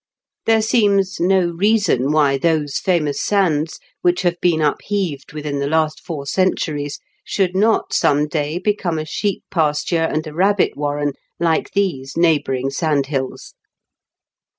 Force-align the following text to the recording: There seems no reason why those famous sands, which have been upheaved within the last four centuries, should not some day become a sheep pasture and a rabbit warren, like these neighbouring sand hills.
There 0.47 0.63
seems 0.63 1.19
no 1.19 1.41
reason 1.51 2.11
why 2.11 2.39
those 2.39 2.79
famous 2.79 3.21
sands, 3.23 3.77
which 4.01 4.23
have 4.23 4.41
been 4.41 4.59
upheaved 4.59 5.31
within 5.31 5.59
the 5.59 5.67
last 5.69 5.99
four 6.03 6.25
centuries, 6.25 6.97
should 7.23 7.55
not 7.55 7.93
some 7.93 8.27
day 8.27 8.57
become 8.57 8.97
a 8.97 9.05
sheep 9.05 9.43
pasture 9.51 10.01
and 10.11 10.25
a 10.25 10.33
rabbit 10.33 10.75
warren, 10.75 11.13
like 11.39 11.73
these 11.73 12.17
neighbouring 12.17 12.71
sand 12.71 13.05
hills. 13.13 13.53